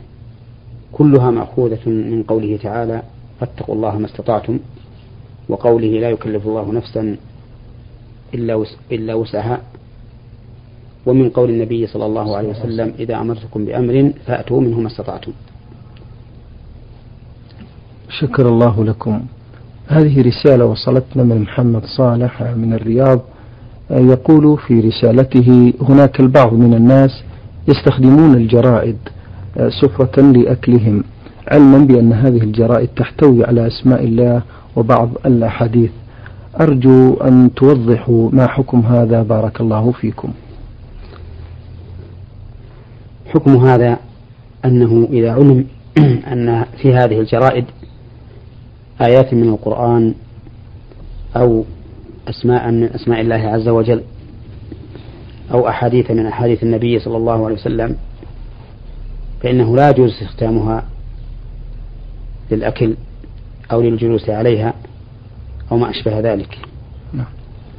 كلها 0.92 1.30
مأخوذة 1.30 1.88
من 1.88 2.22
قوله 2.22 2.56
تعالى 2.56 3.02
فاتقوا 3.40 3.74
الله 3.74 3.98
ما 3.98 4.06
استطعتم 4.06 4.58
وقوله 5.48 5.88
لا 6.00 6.10
يكلف 6.10 6.46
الله 6.46 6.72
نفسا 6.72 7.16
إلا 8.34 8.64
إلا 8.92 9.14
وسعها. 9.14 9.60
ومن 11.06 11.30
قول 11.30 11.50
النبي 11.50 11.86
صلى 11.86 12.06
الله 12.06 12.36
عليه 12.36 12.48
وسلم 12.48 12.94
إذا 12.98 13.20
أمرتكم 13.20 13.64
بأمر 13.64 14.12
فأتوا 14.26 14.60
منه 14.60 14.80
ما 14.80 14.86
استطعتم. 14.86 15.32
شكر 18.08 18.48
الله 18.48 18.84
لكم. 18.84 19.22
هذه 19.88 20.22
رسالة 20.22 20.64
وصلتنا 20.64 21.22
من 21.22 21.40
محمد 21.42 21.84
صالح 21.84 22.42
من 22.42 22.72
الرياض. 22.72 23.20
يقول 23.90 24.58
في 24.58 24.80
رسالته 24.80 25.72
هناك 25.82 26.20
البعض 26.20 26.52
من 26.52 26.74
الناس 26.74 27.10
يستخدمون 27.68 28.34
الجرائد 28.34 28.98
سفرة 29.82 30.20
لأكلهم. 30.20 31.04
علما 31.50 31.78
بأن 31.78 32.12
هذه 32.12 32.42
الجرائد 32.42 32.88
تحتوي 32.96 33.44
على 33.44 33.66
أسماء 33.66 34.04
الله 34.04 34.42
وبعض 34.76 35.10
الأحاديث. 35.26 35.90
أرجو 36.60 37.14
أن 37.14 37.50
توضحوا 37.56 38.30
ما 38.32 38.46
حكم 38.46 38.80
هذا. 38.80 39.22
بارك 39.22 39.60
الله 39.60 39.92
فيكم. 39.92 40.32
حكم 43.34 43.56
هذا 43.66 43.98
أنه 44.64 45.08
إذا 45.12 45.32
علم 45.32 45.66
أن 46.32 46.64
في 46.82 46.94
هذه 46.94 47.20
الجرائد 47.20 47.64
آيات 49.00 49.34
من 49.34 49.48
القرآن 49.48 50.14
أو 51.36 51.64
أسماء 52.28 52.70
من 52.70 52.84
أسماء 52.84 53.20
الله 53.20 53.36
عز 53.36 53.68
وجل 53.68 54.02
أو 55.52 55.68
أحاديث 55.68 56.10
من 56.10 56.26
أحاديث 56.26 56.62
النبي 56.62 56.98
صلى 56.98 57.16
الله 57.16 57.44
عليه 57.44 57.54
وسلم 57.54 57.96
فإنه 59.42 59.76
لا 59.76 59.90
يجوز 59.90 60.10
استخدامها 60.10 60.84
للأكل 62.50 62.94
أو 63.72 63.80
للجلوس 63.80 64.30
عليها 64.30 64.74
أو 65.72 65.76
ما 65.76 65.90
أشبه 65.90 66.20
ذلك 66.20 66.58
نعم. 67.12 67.26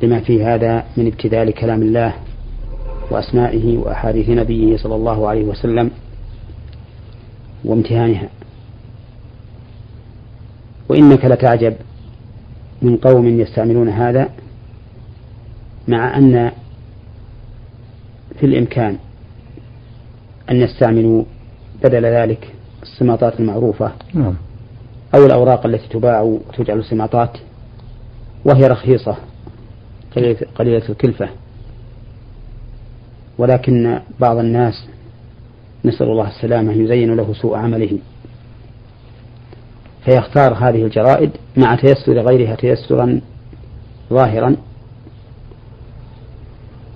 لما 0.04 0.20
في 0.20 0.44
هذا 0.44 0.86
من 0.98 1.08
ابتذال 1.08 1.52
كلام 1.52 1.82
الله 1.82 2.14
وأسمائه 3.12 3.78
وأحاديث 3.78 4.30
نبيه 4.30 4.78
صلى 4.78 4.96
الله 4.96 5.28
عليه 5.28 5.44
وسلم 5.44 5.92
وامتهانها 7.66 8.30
وإنك 10.90 11.26
لتعجب 11.26 11.74
من 12.82 12.98
قوم 12.98 13.28
يستعملون 13.40 13.90
هذا 13.90 14.30
مع 15.88 16.18
أن 16.18 16.52
في 18.40 18.46
الإمكان 18.46 18.98
أن 20.50 20.56
يستعملوا 20.56 21.24
بدل 21.84 22.06
ذلك 22.06 22.54
السماطات 22.84 23.40
المعروفة 23.40 23.92
نعم. 24.14 24.36
أو 25.15 25.26
الأوراق 25.26 25.65
التي 25.65 25.88
تباع 25.88 26.21
وتجعل 26.21 26.84
سماطات 26.86 27.38
وهي 28.45 28.67
رخيصة 28.67 29.15
قليلة 30.56 30.89
الكلفة. 30.89 31.30
ولكن 33.38 34.00
بعض 34.19 34.38
الناس 34.38 34.88
نسأل 35.86 36.08
الله 36.08 36.28
السلامة 36.28 36.74
يزين 36.74 37.15
له 37.15 37.34
سوء 37.34 37.58
عمله 37.58 38.00
فيختار 40.06 40.54
هذه 40.54 40.84
الجرائد 40.84 41.32
مع 41.58 41.76
تيسر 41.76 42.19
غيرها 42.19 42.56
تيسرا 42.56 43.21
ظاهرا 44.10 44.56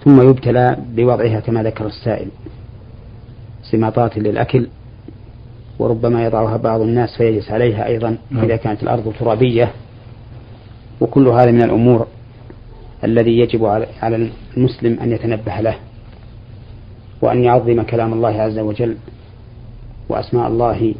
ثم 0.05 0.29
يبتلى 0.29 0.77
بوضعها 0.95 1.39
كما 1.39 1.63
ذكر 1.63 1.85
السائل. 1.85 2.27
سماطات 3.71 4.17
للأكل 4.17 4.67
وربما 5.79 6.25
يضعها 6.25 6.57
بعض 6.57 6.81
الناس 6.81 7.17
فيجلس 7.17 7.51
عليها 7.51 7.87
أيضا 7.87 8.17
نعم. 8.29 8.43
إذا 8.43 8.55
كانت 8.55 8.83
الأرض 8.83 9.13
ترابية. 9.19 9.71
وكل 11.01 11.27
هذا 11.27 11.51
من 11.51 11.61
الأمور 11.61 12.07
الذي 13.03 13.39
يجب 13.39 13.65
على 14.01 14.29
المسلم 14.57 14.99
أن 14.99 15.11
يتنبه 15.11 15.59
له 15.61 15.75
وأن 17.21 17.43
يعظم 17.43 17.81
كلام 17.81 18.13
الله 18.13 18.41
عز 18.41 18.59
وجل 18.59 18.97
وأسماء 20.09 20.47
الله 20.47 20.95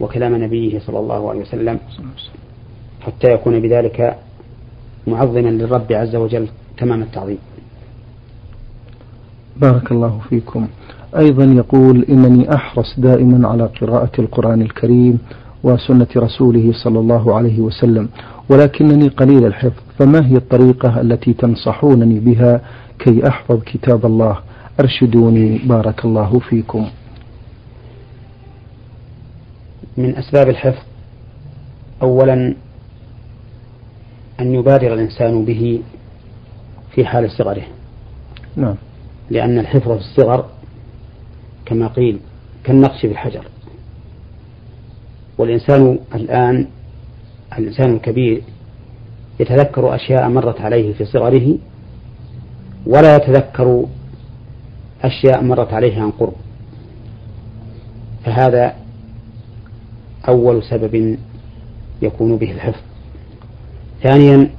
وكلام 0.00 0.44
نبيه 0.44 0.78
صلى 0.78 0.98
الله 0.98 1.30
عليه 1.30 1.40
وسلم 1.40 1.78
حتى 3.00 3.32
يكون 3.32 3.60
بذلك 3.60 4.16
معظما 5.06 5.48
للرب 5.48 5.92
عز 5.92 6.16
وجل 6.16 6.48
تمام 6.78 7.02
التعظيم. 7.02 7.38
بارك 9.56 9.92
الله 9.92 10.20
فيكم. 10.28 10.68
أيضا 11.18 11.44
يقول 11.44 12.04
إنني 12.04 12.54
أحرص 12.54 13.00
دائما 13.00 13.48
على 13.48 13.66
قراءة 13.80 14.10
القرآن 14.18 14.62
الكريم 14.62 15.18
وسنة 15.62 16.06
رسوله 16.16 16.72
صلى 16.84 16.98
الله 16.98 17.34
عليه 17.34 17.60
وسلم 17.60 18.08
ولكنني 18.48 19.08
قليل 19.08 19.46
الحفظ 19.46 19.82
فما 19.98 20.26
هي 20.26 20.36
الطريقة 20.36 21.00
التي 21.00 21.32
تنصحونني 21.32 22.20
بها 22.20 22.60
كي 22.98 23.28
أحفظ 23.28 23.60
كتاب 23.62 24.06
الله؟ 24.06 24.38
أرشدوني 24.80 25.58
بارك 25.58 26.04
الله 26.04 26.38
فيكم. 26.38 26.86
من 29.96 30.16
أسباب 30.16 30.48
الحفظ 30.48 30.82
أولا 32.02 32.54
أن 34.40 34.54
يبادر 34.54 34.94
الإنسان 34.94 35.44
به 35.44 35.80
في 36.94 37.04
حال 37.06 37.30
صغره. 37.30 37.64
نعم. 38.56 38.74
لأن 39.30 39.58
الحفظ 39.58 39.92
في 39.92 39.98
الصغر 39.98 40.44
كما 41.70 41.88
قيل 41.88 42.18
كالنقش 42.64 43.00
في 43.00 43.12
الحجر 43.12 43.44
والإنسان 45.38 45.98
الآن 46.14 46.66
الإنسان 47.58 47.94
الكبير 47.94 48.42
يتذكر 49.40 49.94
أشياء 49.94 50.28
مرت 50.28 50.60
عليه 50.60 50.92
في 50.92 51.04
صغره 51.04 51.58
ولا 52.86 53.16
يتذكر 53.16 53.86
أشياء 55.02 55.42
مرت 55.42 55.72
عليه 55.72 56.00
عن 56.00 56.10
قرب. 56.10 56.34
فهذا 58.24 58.74
أول 60.28 60.62
سبب 60.62 61.18
يكون 62.02 62.36
به 62.36 62.52
الحفظ. 62.52 62.80
ثانيا 64.02 64.50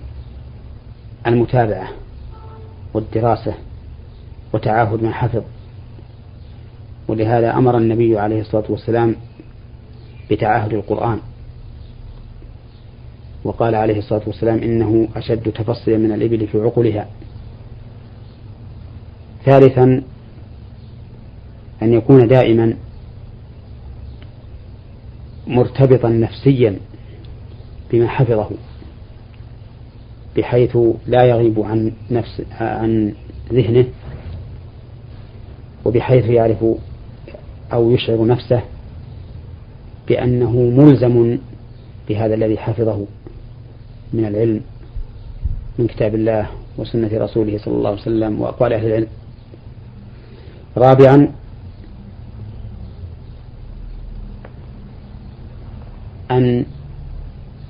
المتابعة 1.28 1.88
والدراسة 2.94 3.54
وتعاهد 4.54 5.04
ما 5.04 5.12
حفظ 5.12 5.44
ولهذا 7.12 7.58
أمر 7.58 7.78
النبي 7.78 8.20
عليه 8.20 8.42
الصلاة 8.42 8.64
والسلام 8.70 9.16
بتعاهد 10.32 10.74
القرآن. 10.74 11.20
وقال 13.44 13.76
عليه 13.76 13.98
الصلاة 13.98 14.22
والسلام 14.28 14.58
إنه 14.58 15.08
أشد 15.16 15.52
تفصيلا 15.52 15.98
من 15.98 16.12
الإبل 16.12 16.48
في 16.48 16.58
عقلها 16.62 17.08
ثالثا 19.46 20.04
أن 21.82 21.94
يكون 21.94 22.28
دائما 22.28 22.74
مرتبطا 25.48 26.10
نفسيا 26.10 26.78
بما 27.92 28.08
حفظه 28.08 28.50
بحيث 30.38 30.78
لا 31.08 31.24
يغيب 31.26 31.60
عن 31.60 31.92
نفس 32.12 32.42
عن 32.60 33.14
ذهنه 33.54 33.86
وبحيث 35.86 36.26
يعرف 36.26 36.66
أو 37.74 37.92
يشعر 37.92 38.26
نفسه 38.26 38.62
بأنه 40.08 40.52
ملزم 40.52 41.38
بهذا 42.10 42.34
الذي 42.34 42.58
حفظه 42.58 43.06
من 44.14 44.26
العلم 44.26 44.62
من 45.80 45.88
كتاب 45.88 46.16
الله 46.16 46.50
وسنة 46.78 47.10
رسوله 47.14 47.58
صلى 47.58 47.74
الله 47.74 47.90
عليه 47.90 48.02
وسلم 48.02 48.42
وأقوال 48.42 48.74
أهل 48.74 48.88
العلم. 48.88 49.08
رابعا 50.78 51.32
أن 56.32 56.66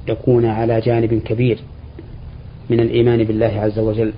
يكون 0.07 0.45
على 0.45 0.81
جانب 0.81 1.13
كبير 1.13 1.59
من 2.69 2.79
الإيمان 2.79 3.23
بالله 3.23 3.45
عز 3.61 3.79
وجل 3.79 4.13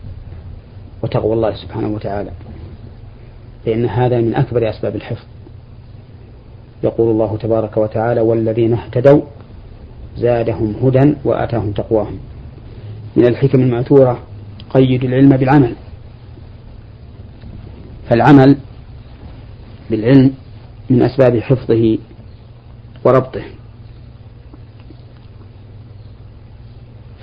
وتقوى 1.04 1.34
الله 1.34 1.56
سبحانه 1.56 1.88
وتعالى 1.88 2.32
لأن 3.66 3.86
هذا 3.86 4.22
من 4.22 4.36
أكبر 4.36 4.70
أسباب 4.70 4.96
الحفظ. 4.96 5.26
يقول 6.84 7.12
الله 7.12 7.38
تبارك 7.38 7.78
وتعالى 7.78 8.22
والذين 8.22 8.74
اهتدوا 8.74 9.22
زادهم 10.18 10.76
هدى 10.84 11.16
وآتاهم 11.26 11.72
تقواهم. 11.72 12.18
من 13.16 13.26
الحكم 13.28 13.62
المأثورة 13.62 14.20
قيد 14.70 15.04
العلم 15.04 15.30
بالعمل. 15.30 15.76
فالعمل 18.10 18.58
بالعلم 19.90 20.34
من 20.90 21.02
أسباب 21.02 21.40
حفظه 21.40 21.98
وربطه. 23.06 23.44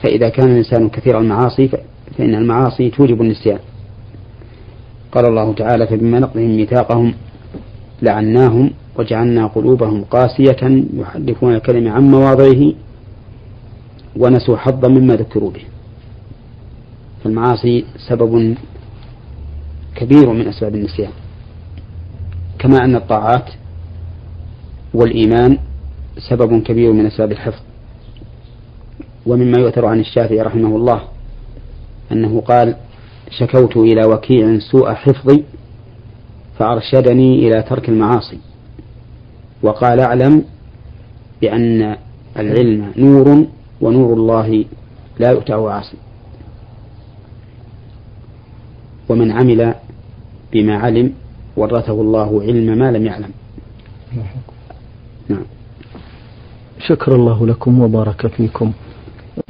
فإذا 0.02 0.28
كان 0.28 0.50
الإنسان 0.50 0.88
كثير 0.88 1.18
المعاصي 1.18 1.68
فإن 2.18 2.34
المعاصي 2.34 2.90
توجب 2.90 3.22
النسيان. 3.22 3.58
قال 5.12 5.26
الله 5.26 5.54
تعالى 5.54 5.86
فبما 5.86 6.18
نقضهم 6.18 6.56
ميثاقهم 6.56 7.14
لعناهم 8.02 8.70
وجعلنا 9.00 9.46
قلوبهم 9.46 10.04
قاسية 10.04 10.84
يحرفون 10.94 11.54
الكلمة 11.54 11.90
عن 11.90 12.02
مواضعه 12.02 12.72
ونسوا 14.16 14.56
حظا 14.56 14.88
مما 14.88 15.14
ذكروا 15.14 15.50
به. 15.50 15.64
فالمعاصي 17.24 17.84
سبب 18.08 18.54
كبير 19.94 20.32
من 20.32 20.48
أسباب 20.48 20.74
النسيان. 20.74 21.12
كما 22.58 22.84
أن 22.84 22.96
الطاعات 22.96 23.50
والإيمان 24.94 25.58
سبب 26.30 26.62
كبير 26.62 26.92
من 26.92 27.06
أسباب 27.06 27.32
الحفظ. 27.32 27.62
ومما 29.26 29.58
يؤثر 29.58 29.86
عن 29.86 30.00
الشافعي 30.00 30.40
رحمه 30.40 30.76
الله 30.76 31.00
أنه 32.12 32.40
قال 32.40 32.76
شكوت 33.30 33.76
إلى 33.76 34.06
وكيع 34.06 34.58
سوء 34.58 34.92
حفظي 34.94 35.44
فأرشدني 36.58 37.48
إلى 37.48 37.62
ترك 37.62 37.88
المعاصي. 37.88 38.38
وقال 39.62 40.00
أعلم 40.00 40.44
بأن 41.40 41.96
العلم 42.36 42.92
نور 42.96 43.46
ونور 43.80 44.12
الله 44.12 44.64
لا 45.18 45.30
يؤتاه 45.30 45.70
عاصي 45.70 45.96
ومن 49.08 49.30
عمل 49.32 49.74
بما 50.52 50.76
علم 50.76 51.12
ورثه 51.56 51.92
الله 51.92 52.42
علم 52.42 52.78
ما 52.78 52.90
لم 52.90 53.06
يعلم. 53.06 53.30
نعم. 55.28 55.44
شكر 56.78 57.14
الله 57.14 57.46
لكم 57.46 57.80
وبارك 57.80 58.26
فيكم. 58.26 58.72